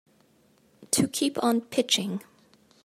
[0.93, 2.23] To keep on pitching.